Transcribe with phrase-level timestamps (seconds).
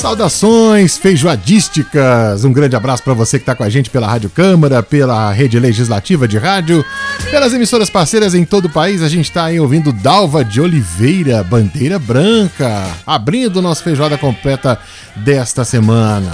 [0.00, 2.42] Saudações feijoadísticas!
[2.42, 5.60] Um grande abraço para você que está com a gente pela Rádio Câmara, pela rede
[5.60, 6.82] legislativa de rádio,
[7.30, 9.02] pelas emissoras parceiras em todo o país.
[9.02, 14.80] A gente está aí ouvindo Dalva de Oliveira, Bandeira Branca, abrindo o nosso feijoada completa
[15.16, 16.32] desta semana.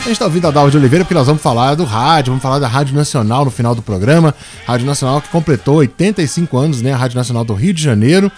[0.00, 2.42] A gente está ouvindo a Dalva de Oliveira porque nós vamos falar do rádio, vamos
[2.42, 4.34] falar da Rádio Nacional no final do programa.
[4.66, 6.92] Rádio Nacional que completou 85 anos, né?
[6.92, 8.30] A Rádio Nacional do Rio de Janeiro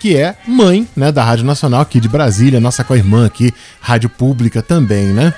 [0.00, 3.52] que é mãe né, da Rádio Nacional aqui de Brasília, nossa co-irmã aqui,
[3.82, 5.34] Rádio Pública também, né?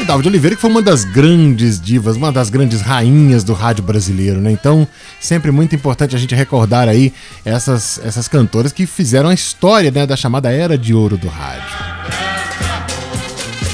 [0.00, 3.82] E David Oliveira, que foi uma das grandes divas, uma das grandes rainhas do rádio
[3.82, 4.52] brasileiro, né?
[4.52, 4.86] Então,
[5.20, 7.12] sempre muito importante a gente recordar aí
[7.44, 12.23] essas, essas cantoras que fizeram a história né, da chamada Era de Ouro do Rádio.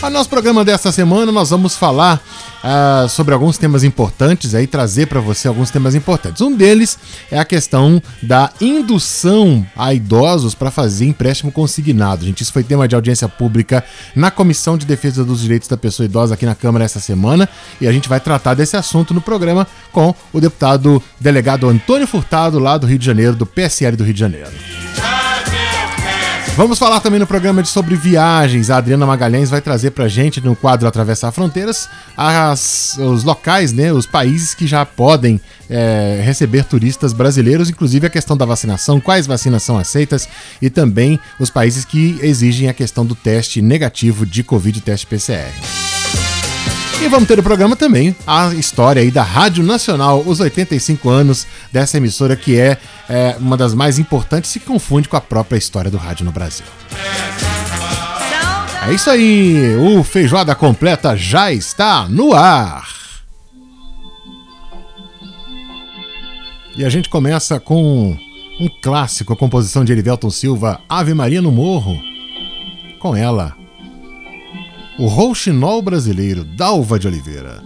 [0.02, 2.20] No nosso programa desta semana, nós vamos falar
[2.64, 6.40] uh, sobre alguns temas importantes, aí trazer para você alguns temas importantes.
[6.40, 6.98] Um deles
[7.30, 12.24] é a questão da indução a idosos para fazer empréstimo consignado.
[12.24, 13.84] Gente, isso foi tema de audiência pública
[14.16, 17.86] na Comissão de Defesa dos Direitos da Pessoa Idosa aqui na Câmara essa semana e
[17.86, 22.78] a gente vai tratar desse assunto no programa com o deputado delegado Antônio Furtado, lá
[22.78, 24.50] do Rio de Janeiro, do PSL do Rio de Janeiro.
[26.56, 28.70] Vamos falar também no programa de sobre viagens.
[28.70, 33.92] A Adriana Magalhães vai trazer pra gente no quadro Atravessar Fronteiras as, os locais, né,
[33.92, 35.40] os países que já podem
[35.70, 40.28] é, receber turistas brasileiros, inclusive a questão da vacinação, quais vacinas são aceitas
[40.60, 45.79] e também os países que exigem a questão do teste negativo de Covid, teste PCR.
[47.02, 51.46] E vamos ter no programa também a história aí da Rádio Nacional, os 85 anos
[51.72, 52.76] dessa emissora que é,
[53.08, 56.66] é uma das mais importantes e confunde com a própria história do rádio no Brasil.
[58.86, 62.86] É isso aí, o Feijoada Completa já está no ar.
[66.76, 68.16] E a gente começa com
[68.60, 71.98] um clássico, a composição de Erivelton Silva, Ave Maria no Morro.
[72.98, 73.56] Com ela,
[75.00, 77.62] o rouxinol brasileiro, Dalva de Oliveira.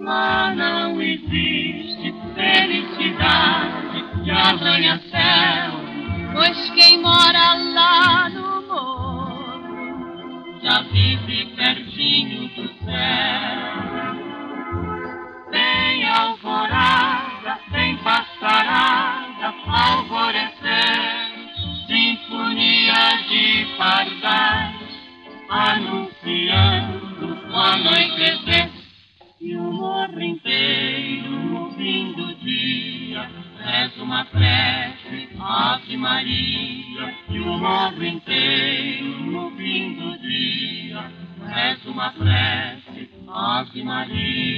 [0.00, 5.07] lá não existe felicidade que arranha-céu,
[30.18, 33.30] morro inteiro, no fim do dia,
[33.64, 37.14] reza uma prece, Ave Maria.
[37.30, 41.04] E o morro inteiro, no fim do dia,
[41.46, 44.57] reza uma prece, Ave Maria.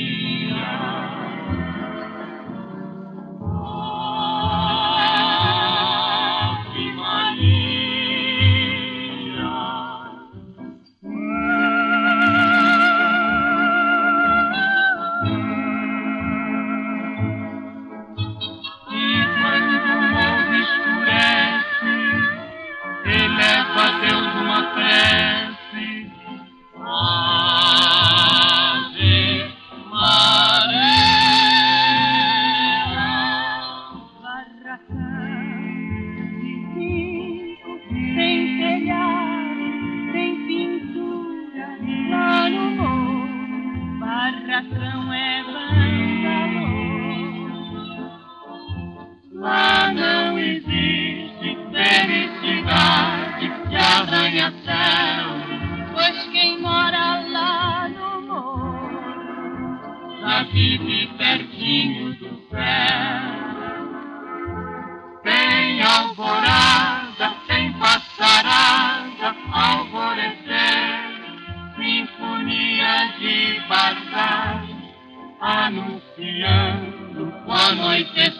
[77.71, 78.40] Anunciando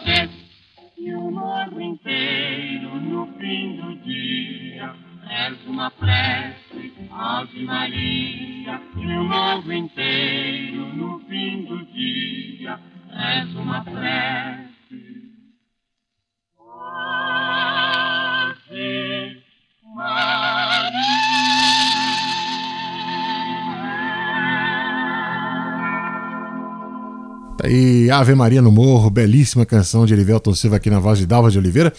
[28.21, 31.57] Ave Maria no Morro, belíssima canção de Elivelton Silva aqui na voz de Dalva de
[31.57, 31.91] Oliveira.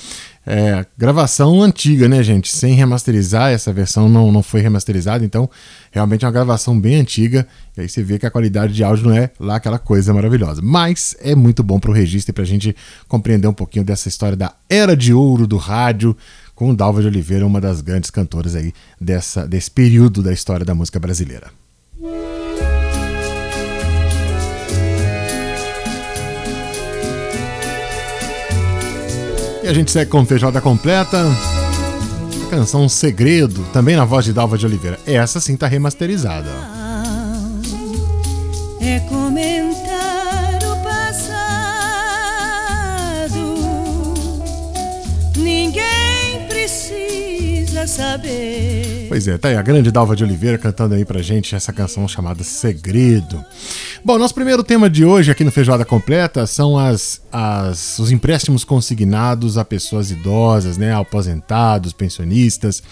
[0.46, 2.48] É, gravação antiga, né, gente?
[2.54, 5.50] Sem remasterizar, essa versão não, não foi remasterizada, então
[5.90, 7.44] realmente é uma gravação bem antiga.
[7.76, 10.62] E aí você vê que a qualidade de áudio não é lá aquela coisa maravilhosa.
[10.62, 12.76] Mas é muito bom para o registro e para a gente
[13.08, 16.16] compreender um pouquinho dessa história da era de ouro do rádio,
[16.54, 20.72] com Dalva de Oliveira, uma das grandes cantoras aí dessa, desse período da história da
[20.72, 21.61] música brasileira.
[29.62, 31.24] E a gente segue com feijoada completa.
[32.46, 34.98] A canção Segredo, também na voz de Dalva de Oliveira.
[35.06, 36.50] Essa sim tá remasterizada.
[38.80, 41.62] É comentar o passado.
[45.36, 49.06] Ninguém precisa saber.
[49.08, 52.08] Pois é, tá aí a grande Dalva de Oliveira cantando aí pra gente essa canção
[52.08, 53.44] chamada Segredo.
[54.04, 58.64] Bom, nosso primeiro tema de hoje aqui no Feijoada Completa são as, as, os empréstimos
[58.64, 62.82] consignados a pessoas idosas, né, aposentados, pensionistas.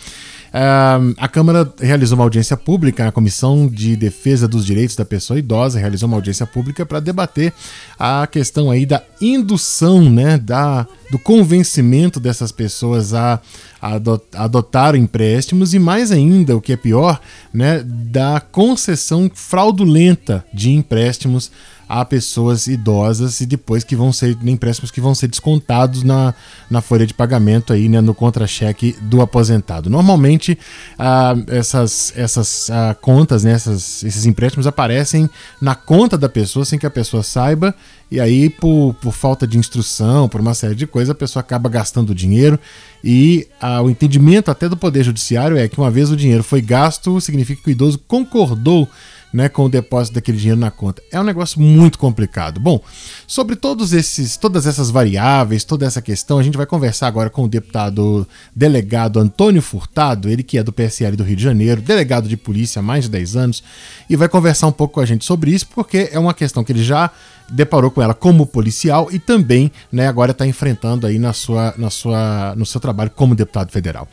[0.51, 5.39] Uh, a Câmara realizou uma audiência pública, a Comissão de Defesa dos Direitos da Pessoa
[5.39, 7.53] Idosa realizou uma audiência pública para debater
[7.97, 13.41] a questão aí da indução, né, da, do convencimento dessas pessoas a,
[13.81, 14.01] a
[14.35, 17.21] adotar empréstimos e mais ainda, o que é pior,
[17.55, 21.53] né, da concessão fraudulenta de empréstimos
[21.91, 26.33] a pessoas idosas e depois que vão ser empréstimos que vão ser descontados na,
[26.71, 29.91] na folha de pagamento aí, né, no contra-cheque do aposentado.
[29.91, 30.57] Normalmente
[30.97, 35.29] ah, essas, essas ah, contas, né, essas, esses empréstimos aparecem
[35.61, 37.75] na conta da pessoa sem que a pessoa saiba
[38.09, 41.69] e aí por, por falta de instrução, por uma série de coisas, a pessoa acaba
[41.69, 42.57] gastando dinheiro
[43.03, 46.63] e ah, o entendimento até do Poder Judiciário é que uma vez o dinheiro foi
[46.63, 48.89] gasto, significa que o idoso concordou
[49.33, 51.03] né, com o depósito daquele dinheiro na conta.
[51.11, 52.59] É um negócio muito complicado.
[52.59, 52.83] Bom,
[53.27, 57.45] sobre todos esses, todas essas variáveis, toda essa questão, a gente vai conversar agora com
[57.45, 62.29] o deputado delegado Antônio Furtado, ele que é do PSL do Rio de Janeiro, delegado
[62.29, 63.63] de polícia há mais de 10 anos,
[64.09, 66.73] e vai conversar um pouco com a gente sobre isso, porque é uma questão que
[66.73, 67.11] ele já
[67.51, 71.91] deparou com ela como policial e também, né, agora está enfrentando aí na sua, na
[71.91, 74.09] sua, no seu trabalho como deputado federal.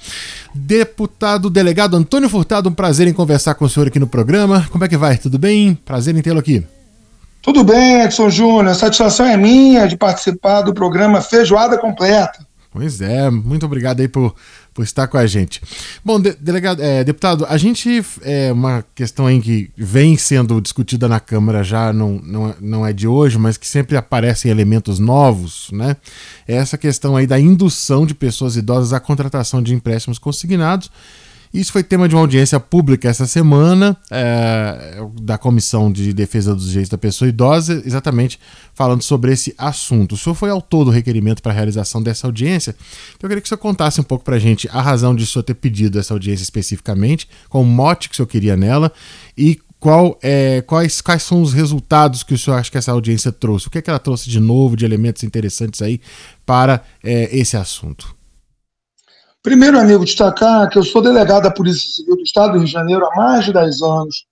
[0.53, 4.67] Deputado delegado Antônio Furtado, um prazer em conversar com o senhor aqui no programa.
[4.71, 5.17] Como é que vai?
[5.17, 5.75] Tudo bem?
[5.75, 6.65] Prazer em tê-lo aqui.
[7.41, 8.67] Tudo bem, Edson Júnior.
[8.67, 12.45] A satisfação é minha de participar do programa Feijoada Completa.
[12.71, 14.35] Pois é, muito obrigado aí por,
[14.77, 15.59] por estar com a gente.
[16.05, 21.07] Bom, de, delegado, é, deputado, a gente é uma questão aí que vem sendo discutida
[21.07, 25.69] na Câmara já não, não, não é de hoje, mas que sempre aparecem elementos novos,
[25.71, 25.97] né?
[26.47, 30.91] É essa questão aí da indução de pessoas idosas à contratação de empréstimos consignados
[31.59, 36.67] isso foi tema de uma audiência pública essa semana é, da Comissão de Defesa dos
[36.67, 38.39] Direitos da Pessoa Idosa, exatamente
[38.75, 40.13] falando sobre esse assunto.
[40.13, 42.75] O senhor foi autor do requerimento para a realização dessa audiência.
[43.15, 45.23] Então eu queria que o senhor contasse um pouco para a gente a razão de
[45.23, 48.91] o senhor ter pedido essa audiência especificamente, qual o mote que o senhor queria nela
[49.35, 53.31] e qual, é, quais, quais são os resultados que o senhor acha que essa audiência
[53.31, 53.67] trouxe?
[53.67, 55.99] O que, é que ela trouxe de novo, de elementos interessantes aí
[56.45, 58.16] para é, esse assunto?
[59.47, 62.71] Primeiro, amigo, destacar que eu sou delegado da Polícia Civil do Estado do Rio de
[62.73, 64.25] Janeiro há mais de 10 anos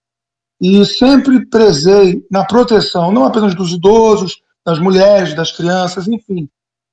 [0.59, 6.49] e sempre prezei na proteção, não apenas dos idosos, das mulheres, das crianças, enfim,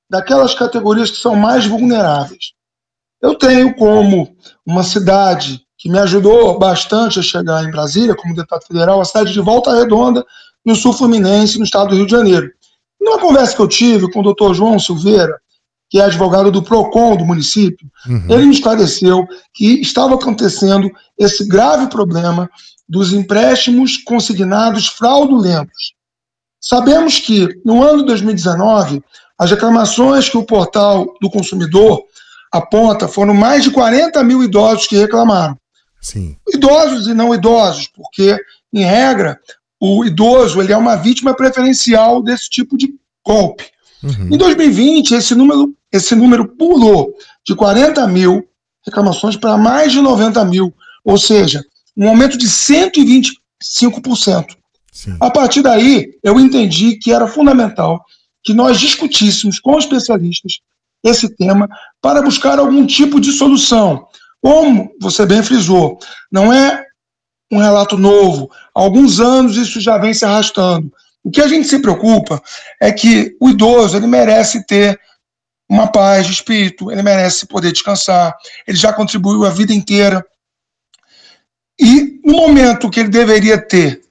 [0.09, 2.53] daquelas categorias que são mais vulneráveis.
[3.21, 4.33] Eu tenho como
[4.65, 9.33] uma cidade que me ajudou bastante a chegar em Brasília, como deputado federal, a cidade
[9.33, 10.25] de Volta Redonda,
[10.65, 12.49] no sul fluminense, no estado do Rio de Janeiro.
[13.01, 15.41] Numa conversa que eu tive com o doutor João Silveira,
[15.93, 18.25] que é advogado do PROCON do município, uhum.
[18.27, 22.49] ele me esclareceu que estava acontecendo esse grave problema
[22.89, 25.93] dos empréstimos consignados fraudulentos.
[26.59, 29.03] Sabemos que, no ano de 2019,
[29.37, 32.01] as reclamações que o portal do consumidor
[32.51, 35.55] aponta foram mais de 40 mil idosos que reclamaram.
[36.01, 36.35] Sim.
[36.51, 38.35] Idosos e não idosos, porque,
[38.73, 39.39] em regra,
[39.79, 43.71] o idoso ele é uma vítima preferencial desse tipo de golpe.
[44.03, 44.33] Uhum.
[44.33, 47.13] Em 2020, esse número, esse número pulou
[47.45, 48.43] de 40 mil
[48.85, 50.73] reclamações para mais de 90 mil,
[51.05, 51.63] ou seja,
[51.95, 54.55] um aumento de 125%.
[54.91, 55.15] Sim.
[55.19, 58.03] A partir daí, eu entendi que era fundamental
[58.43, 60.59] que nós discutíssemos com especialistas
[61.03, 61.67] esse tema
[62.01, 64.05] para buscar algum tipo de solução.
[64.41, 65.97] Como você bem frisou,
[66.31, 66.85] não é
[67.51, 68.49] um relato novo.
[68.75, 70.91] Há alguns anos isso já vem se arrastando.
[71.23, 72.41] O que a gente se preocupa
[72.81, 74.99] é que o idoso ele merece ter
[75.69, 78.35] uma paz de espírito, ele merece poder descansar,
[78.67, 80.25] ele já contribuiu a vida inteira.
[81.79, 84.01] E no momento que ele deveria ter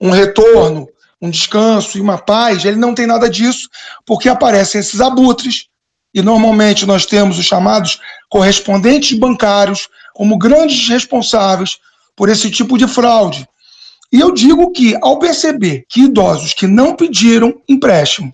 [0.00, 0.88] um retorno,
[1.20, 3.68] um descanso e uma paz, ele não tem nada disso,
[4.04, 5.66] porque aparecem esses abutres,
[6.12, 11.78] e normalmente nós temos os chamados correspondentes bancários como grandes responsáveis
[12.14, 13.48] por esse tipo de fraude.
[14.12, 18.32] E eu digo que, ao perceber que idosos que não pediram empréstimo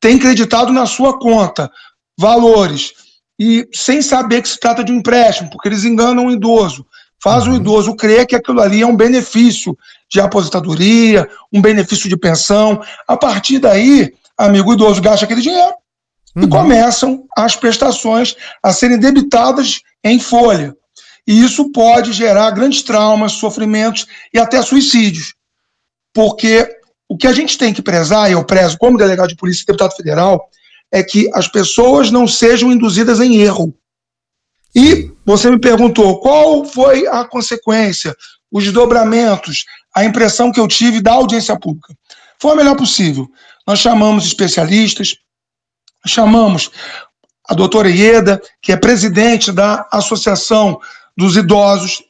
[0.00, 1.70] têm creditado na sua conta
[2.18, 2.92] valores
[3.38, 6.86] e sem saber que se trata de um empréstimo, porque eles enganam o idoso,
[7.22, 7.56] faz o uhum.
[7.56, 9.76] idoso crer que aquilo ali é um benefício
[10.10, 12.80] de aposentadoria, um benefício de pensão.
[13.08, 15.74] A partir daí, amigo o idoso gasta aquele dinheiro
[16.36, 16.44] uhum.
[16.44, 20.76] e começam as prestações a serem debitadas em folha.
[21.26, 25.34] E isso pode gerar grandes traumas, sofrimentos e até suicídios.
[26.12, 26.68] Porque
[27.08, 29.66] o que a gente tem que prezar, e eu prezo como delegado de polícia e
[29.66, 30.48] deputado federal,
[30.94, 33.74] é que as pessoas não sejam induzidas em erro.
[34.72, 38.16] E você me perguntou qual foi a consequência,
[38.50, 41.92] os desdobramentos, a impressão que eu tive da audiência pública.
[42.40, 43.28] Foi a melhor possível.
[43.66, 45.16] Nós chamamos especialistas,
[46.06, 46.70] chamamos
[47.48, 50.78] a doutora Ieda, que é presidente da Associação
[51.16, 52.04] dos Idosos,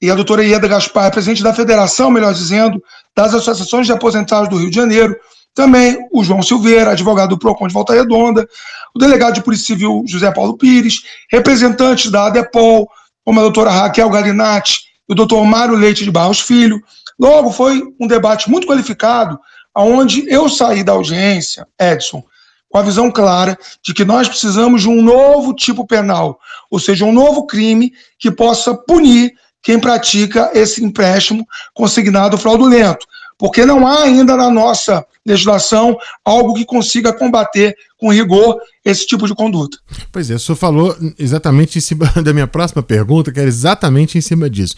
[0.00, 2.82] e a doutora Ieda Gaspar, presidente da Federação, melhor dizendo,
[3.14, 5.14] das Associações de Aposentados do Rio de Janeiro,
[5.54, 8.46] também o João Silveira, advogado do PROCON de Volta Redonda,
[8.94, 12.88] o delegado de Polícia Civil José Paulo Pires, representantes da ADEPOL,
[13.24, 16.82] como a doutora Raquel Galinatti e o doutor Mário Leite de Barros Filho.
[17.18, 19.38] Logo, foi um debate muito qualificado,
[19.76, 22.22] onde eu saí da audiência, Edson,
[22.68, 27.04] com a visão clara de que nós precisamos de um novo tipo penal, ou seja,
[27.04, 29.32] um novo crime que possa punir
[29.62, 33.06] quem pratica esse empréstimo consignado fraudulento,
[33.38, 39.26] porque não há ainda na nossa legislação algo que consiga combater com rigor esse tipo
[39.26, 39.78] de conduta.
[40.12, 44.18] Pois é, o senhor falou exatamente em cima da minha próxima pergunta, que era exatamente
[44.18, 44.76] em cima disso.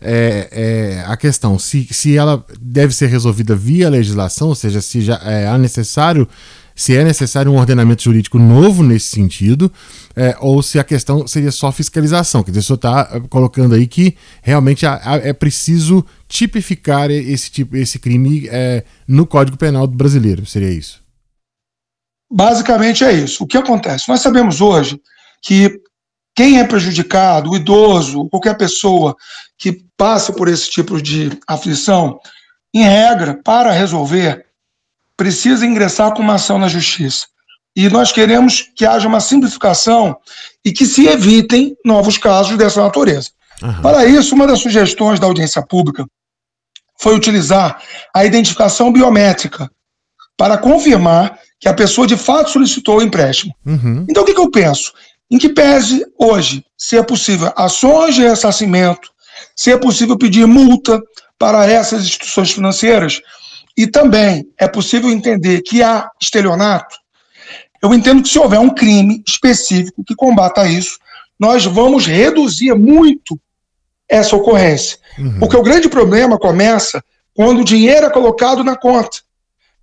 [0.00, 5.00] É, é, a questão se, se ela deve ser resolvida via legislação, ou seja, se
[5.00, 6.28] já é, há necessário
[6.76, 9.72] se é necessário um ordenamento jurídico novo nesse sentido,
[10.14, 12.42] é, ou se a questão seria só fiscalização.
[12.42, 17.74] Quer dizer, o senhor está é, colocando aí que realmente é preciso tipificar esse, tipo,
[17.74, 21.02] esse crime é, no Código Penal brasileiro, seria isso?
[22.30, 23.44] Basicamente é isso.
[23.44, 24.08] O que acontece?
[24.08, 25.00] Nós sabemos hoje
[25.42, 25.80] que
[26.34, 29.16] quem é prejudicado, o idoso, qualquer pessoa
[29.56, 32.20] que passe por esse tipo de aflição,
[32.74, 34.45] em regra, para resolver,
[35.16, 37.26] precisa ingressar com uma ação na justiça.
[37.74, 40.16] E nós queremos que haja uma simplificação
[40.64, 43.30] e que se evitem novos casos dessa natureza.
[43.62, 43.82] Uhum.
[43.82, 46.06] Para isso, uma das sugestões da audiência pública
[46.98, 47.80] foi utilizar
[48.14, 49.70] a identificação biométrica
[50.36, 53.54] para confirmar que a pessoa de fato solicitou o empréstimo.
[53.64, 54.06] Uhum.
[54.08, 54.92] Então, o que, que eu penso?
[55.30, 59.10] Em que pese hoje se é possível ações de ressarcimento,
[59.54, 61.00] se é possível pedir multa
[61.38, 63.20] para essas instituições financeiras,
[63.76, 66.96] e também é possível entender que há estelionato.
[67.82, 70.98] Eu entendo que se houver um crime específico que combata isso,
[71.38, 73.38] nós vamos reduzir muito
[74.08, 74.98] essa ocorrência.
[75.18, 75.38] Uhum.
[75.38, 77.04] Porque o grande problema começa
[77.34, 79.18] quando o dinheiro é colocado na conta.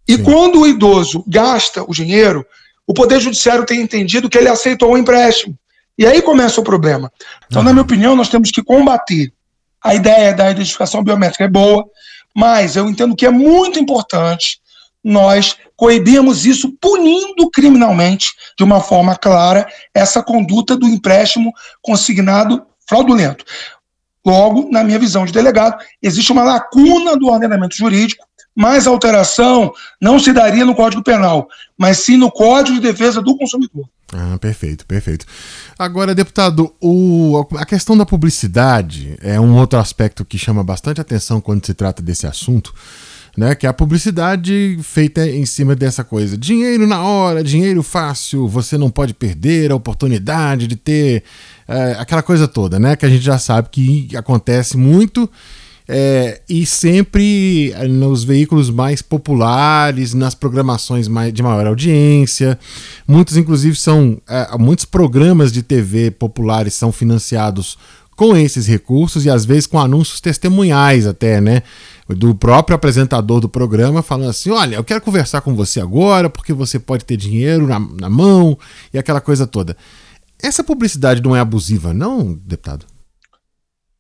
[0.08, 0.24] E Sim.
[0.24, 2.46] quando o idoso gasta o dinheiro,
[2.88, 5.58] o Poder Judiciário tem entendido que ele aceitou o um empréstimo.
[5.98, 7.12] E aí começa o problema.
[7.46, 7.66] Então, uhum.
[7.66, 9.32] na minha opinião, nós temos que combater.
[9.82, 11.86] A ideia da identificação biométrica é boa,
[12.36, 14.62] mas eu entendo que é muito importante
[15.04, 23.44] nós coibirmos isso punindo criminalmente, de uma forma clara, essa conduta do empréstimo consignado fraudulento.
[24.26, 28.26] Logo, na minha visão de delegado, existe uma lacuna do ordenamento jurídico,
[28.56, 33.22] mas a alteração não se daria no Código Penal, mas sim no Código de Defesa
[33.22, 33.88] do Consumidor.
[34.14, 35.26] Ah, perfeito, perfeito.
[35.78, 41.42] Agora, deputado, o, a questão da publicidade é um outro aspecto que chama bastante atenção
[41.42, 42.74] quando se trata desse assunto,
[43.36, 43.56] né?
[43.56, 46.38] Que é a publicidade feita em cima dessa coisa.
[46.38, 51.24] Dinheiro na hora, dinheiro fácil, você não pode perder a oportunidade de ter
[51.68, 52.96] é, aquela coisa toda, né?
[52.96, 55.28] Que a gente já sabe que acontece muito
[55.88, 62.58] é, e sempre nos veículos mais populares, nas programações mais, de maior audiência.
[63.08, 64.22] Muitos, inclusive, são.
[64.28, 67.78] É, muitos programas de TV populares são financiados
[68.16, 71.64] com esses recursos e às vezes com anúncios testemunhais até, né?
[72.08, 76.54] Do próprio apresentador do programa falando assim: olha, eu quero conversar com você agora porque
[76.54, 78.58] você pode ter dinheiro na, na mão
[78.94, 79.76] e aquela coisa toda.
[80.42, 82.86] Essa publicidade não é abusiva, não, deputado?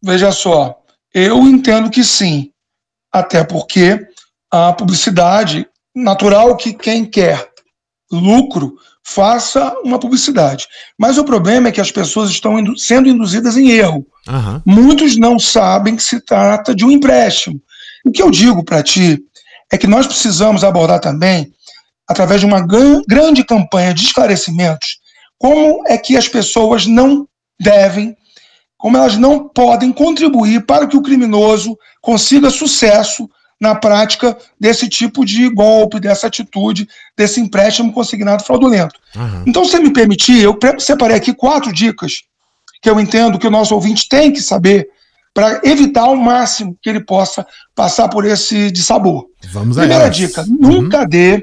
[0.02, 0.83] Veja só,
[1.14, 2.50] Eu entendo que sim,
[3.12, 4.00] até porque
[4.52, 7.50] a publicidade, natural que quem quer
[8.12, 10.66] lucro faça uma publicidade.
[10.98, 14.06] Mas o problema é que as pessoas estão indu sendo induzidas em erro.
[14.28, 14.62] Uhum.
[14.66, 17.62] Muitos não sabem que se trata de um empréstimo.
[18.06, 19.20] O que eu digo para ti
[19.72, 21.52] é que nós precisamos abordar também,
[22.08, 22.66] através de uma
[23.08, 25.00] grande campanha de esclarecimentos,
[25.38, 27.28] como é que as pessoas não
[27.60, 28.16] devem,
[28.84, 35.24] como elas não podem contribuir para que o criminoso consiga sucesso na prática desse tipo
[35.24, 36.86] de golpe, dessa atitude,
[37.16, 39.00] desse empréstimo consignado fraudulento.
[39.16, 39.46] Uhum.
[39.48, 42.24] Então, se me permitir, eu separei aqui quatro dicas
[42.82, 44.90] que eu entendo que o nosso ouvinte tem que saber
[45.34, 49.28] para evitar ao máximo que ele possa passar por esse dissabor.
[49.54, 50.58] Vamos Primeira dica: uhum.
[50.60, 51.42] nunca dê,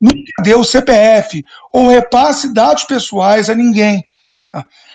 [0.00, 4.04] nunca dê o CPF ou repasse dados pessoais a ninguém.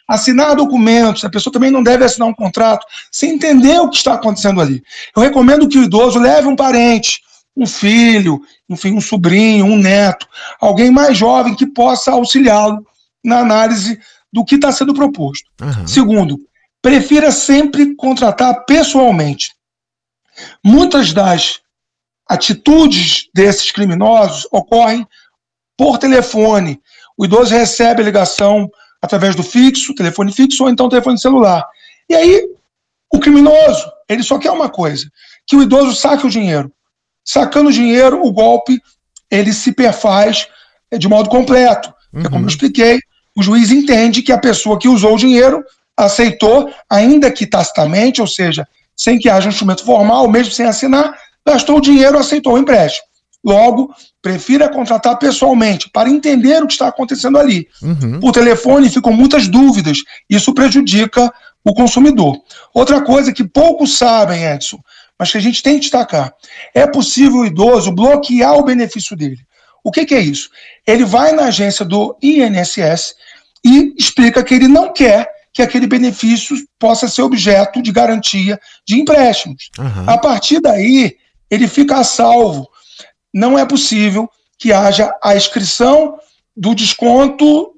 [0.07, 4.13] Assinar documentos, a pessoa também não deve assinar um contrato sem entender o que está
[4.13, 4.83] acontecendo ali.
[5.15, 7.21] Eu recomendo que o idoso leve um parente,
[7.57, 10.27] um filho, enfim, um sobrinho, um neto,
[10.59, 12.85] alguém mais jovem que possa auxiliá-lo
[13.23, 13.99] na análise
[14.31, 15.49] do que está sendo proposto.
[15.61, 15.87] Uhum.
[15.87, 16.39] Segundo,
[16.81, 19.55] prefira sempre contratar pessoalmente.
[20.63, 21.61] Muitas das
[22.29, 25.07] atitudes desses criminosos ocorrem
[25.77, 26.79] por telefone.
[27.17, 28.69] O idoso recebe a ligação
[29.05, 31.63] através do fixo, telefone fixo ou então telefone celular.
[32.09, 32.47] E aí,
[33.13, 35.09] o criminoso, ele só quer uma coisa,
[35.47, 36.71] que o idoso saque o dinheiro.
[37.23, 38.79] Sacando o dinheiro, o golpe,
[39.31, 40.47] ele se perfaz
[40.91, 41.93] eh, de modo completo.
[42.13, 42.21] Uhum.
[42.21, 42.47] É como eu uhum.
[42.47, 42.99] expliquei,
[43.35, 45.63] o juiz entende que a pessoa que usou o dinheiro
[45.97, 51.17] aceitou, ainda que tacitamente, ou seja, sem que haja um instrumento formal, mesmo sem assinar,
[51.45, 53.07] gastou o dinheiro, aceitou o empréstimo.
[53.45, 57.67] Logo, prefira contratar pessoalmente para entender o que está acontecendo ali.
[57.79, 58.19] Uhum.
[58.19, 61.31] Por telefone ficam muitas dúvidas, isso prejudica
[61.63, 62.41] o consumidor.
[62.73, 64.79] Outra coisa que poucos sabem, Edson,
[65.17, 66.33] mas que a gente tem que destacar:
[66.73, 69.39] é possível o idoso bloquear o benefício dele.
[69.83, 70.49] O que, que é isso?
[70.87, 73.13] Ele vai na agência do INSS
[73.63, 78.99] e explica que ele não quer que aquele benefício possa ser objeto de garantia de
[78.99, 79.69] empréstimos.
[79.77, 80.09] Uhum.
[80.09, 81.15] A partir daí,
[81.49, 82.67] ele fica a salvo
[83.35, 86.17] não é possível que haja a inscrição
[86.55, 87.73] do desconto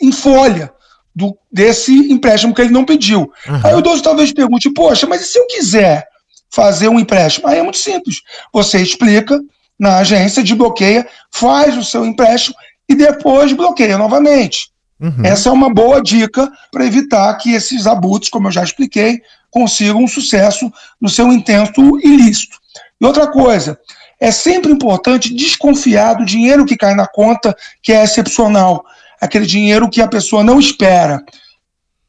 [0.00, 0.72] em folha
[1.14, 3.30] do, desse empréstimo que ele não pediu.
[3.46, 3.60] Uhum.
[3.62, 6.08] Aí o idoso talvez pergunte, poxa, mas e se eu quiser
[6.50, 7.46] fazer um empréstimo?
[7.46, 8.22] Aí é muito simples.
[8.50, 9.38] Você explica
[9.78, 12.56] na agência, desbloqueia, faz o seu empréstimo
[12.88, 14.70] e depois bloqueia novamente.
[14.98, 15.22] Uhum.
[15.22, 19.20] Essa é uma boa dica para evitar que esses abutres, como eu já expliquei,
[19.50, 22.56] consigam um sucesso no seu intento ilícito.
[23.00, 23.78] E outra coisa,
[24.20, 28.84] é sempre importante desconfiar do dinheiro que cai na conta, que é excepcional,
[29.20, 31.22] aquele dinheiro que a pessoa não espera.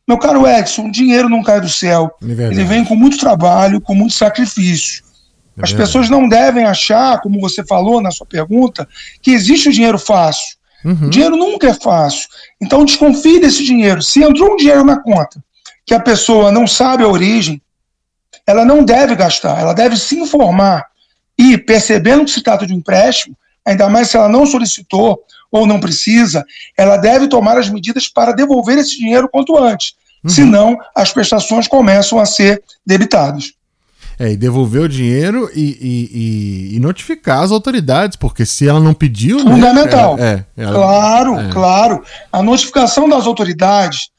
[0.08, 2.12] Meu caro Edson, o dinheiro não cai do céu.
[2.24, 5.04] É Ele vem com muito trabalho, com muito sacrifício.
[5.56, 8.88] É As pessoas não devem achar, como você falou na sua pergunta,
[9.22, 10.58] que existe o dinheiro fácil.
[10.84, 11.08] Uhum.
[11.08, 12.28] O dinheiro nunca é fácil.
[12.60, 14.02] Então desconfie desse dinheiro.
[14.02, 15.44] Se entrou um dinheiro na conta
[15.86, 17.62] que a pessoa não sabe a origem,
[18.48, 20.86] ela não deve gastar, ela deve se informar.
[21.40, 23.34] E, percebendo que se trata de um empréstimo,
[23.66, 26.46] ainda mais se ela não solicitou ou não precisa,
[26.78, 29.94] ela deve tomar as medidas para devolver esse dinheiro quanto antes.
[30.22, 30.30] Uhum.
[30.30, 33.54] Senão, as prestações começam a ser debitadas.
[34.20, 38.94] É, e devolver o dinheiro e, e, e, notificar as autoridades, porque se ela não
[38.94, 39.38] pediu.
[39.38, 40.18] Né, Fundamental.
[40.18, 41.50] Né, é, ela, claro, é.
[41.50, 42.04] claro.
[42.30, 44.10] A notificação das autoridades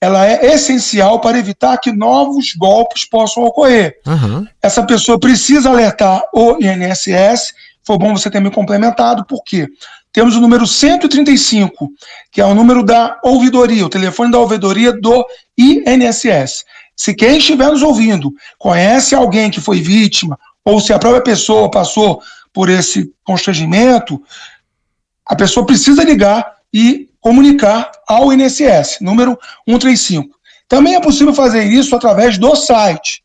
[0.00, 4.00] ela é essencial para evitar que novos golpes possam ocorrer.
[4.06, 4.46] Uhum.
[4.62, 7.52] Essa pessoa precisa alertar o INSS.
[7.84, 9.66] Foi bom você ter me complementado, porque
[10.12, 11.90] temos o número 135,
[12.30, 16.64] que é o número da ouvidoria, o telefone da ouvidoria do INSS.
[16.96, 21.70] Se quem estiver nos ouvindo conhece alguém que foi vítima, ou se a própria pessoa
[21.70, 24.22] passou por esse constrangimento,
[25.26, 29.38] a pessoa precisa ligar e comunicar ao INSS, número
[29.68, 30.34] 135.
[30.66, 33.22] Também é possível fazer isso através do site.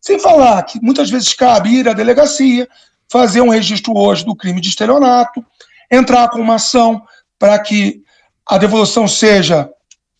[0.00, 2.68] Sem falar que muitas vezes cabe ir à delegacia,
[3.08, 5.44] fazer um registro hoje do crime de estelionato,
[5.88, 7.00] entrar com uma ação
[7.38, 8.02] para que
[8.44, 9.70] a devolução seja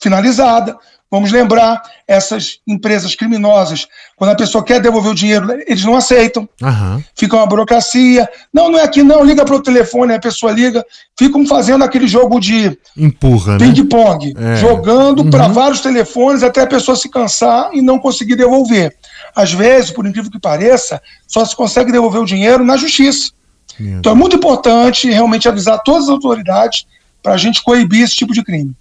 [0.01, 0.79] finalizada,
[1.11, 3.87] Vamos lembrar, essas empresas criminosas,
[4.17, 6.49] quando a pessoa quer devolver o dinheiro, eles não aceitam.
[6.61, 7.03] Uhum.
[7.15, 8.29] Fica uma burocracia.
[8.53, 9.25] Não, não é aqui, não.
[9.25, 10.85] Liga para o telefone, a pessoa liga.
[11.17, 13.59] Ficam fazendo aquele jogo de empurra, né?
[13.59, 14.57] ping-pong, é.
[14.57, 15.31] jogando uhum.
[15.31, 18.97] para vários telefones até a pessoa se cansar e não conseguir devolver.
[19.37, 23.31] Às vezes, por incrível que pareça, só se consegue devolver o dinheiro na justiça.
[23.79, 26.87] Então é muito importante realmente avisar todas as autoridades
[27.23, 28.75] para a gente coibir esse tipo de crime.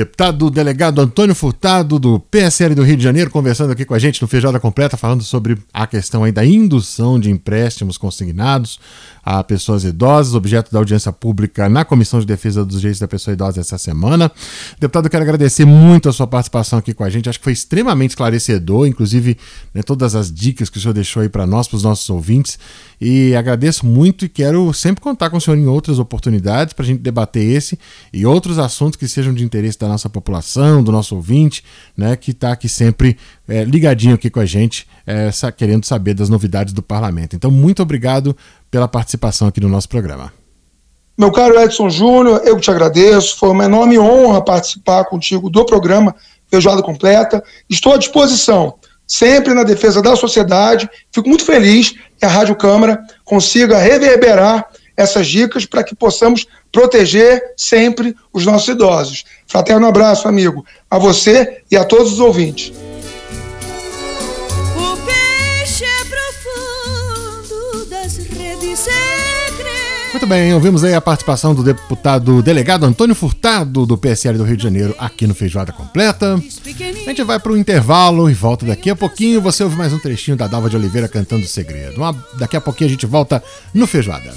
[0.00, 4.22] Deputado delegado Antônio Furtado, do PSL do Rio de Janeiro, conversando aqui com a gente
[4.22, 8.80] no Feijada Completa, falando sobre a questão aí da indução de empréstimos consignados
[9.22, 13.34] a pessoas idosas, objeto da audiência pública na Comissão de Defesa dos Direitos da Pessoa
[13.34, 14.32] Idosa essa semana.
[14.78, 18.12] Deputado, quero agradecer muito a sua participação aqui com a gente, acho que foi extremamente
[18.12, 19.36] esclarecedor, inclusive
[19.74, 22.58] né, todas as dicas que o senhor deixou aí para nós, para os nossos ouvintes,
[22.98, 26.86] e agradeço muito e quero sempre contar com o senhor em outras oportunidades para a
[26.86, 27.78] gente debater esse
[28.12, 31.64] e outros assuntos que sejam de interesse da nossa população, do nosso ouvinte,
[31.96, 33.16] né, que está aqui sempre
[33.48, 37.36] é, ligadinho aqui com a gente, é, querendo saber das novidades do parlamento.
[37.36, 38.36] Então, muito obrigado
[38.70, 40.32] pela participação aqui no nosso programa.
[41.18, 43.36] Meu caro Edson Júnior, eu te agradeço.
[43.36, 46.14] Foi uma enorme honra participar contigo do programa
[46.48, 47.44] Feijoada Completa.
[47.68, 48.76] Estou à disposição,
[49.06, 50.88] sempre na defesa da sociedade.
[51.12, 54.66] Fico muito feliz que a Rádio Câmara consiga reverberar
[55.00, 59.24] essas dicas para que possamos proteger sempre os nossos idosos.
[59.46, 62.72] Fraterno abraço, amigo, a você e a todos os ouvintes.
[70.12, 74.56] Muito bem, ouvimos aí a participação do deputado delegado Antônio Furtado, do PSL do Rio
[74.56, 76.34] de Janeiro, aqui no Feijoada Completa.
[76.34, 79.40] A gente vai para o intervalo e volta daqui a pouquinho.
[79.40, 81.96] Você ouve mais um trechinho da Dalva de Oliveira cantando o segredo.
[81.96, 84.34] Uma, daqui a pouquinho a gente volta no Feijoada.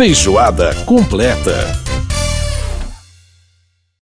[0.00, 1.99] Feijoada completa.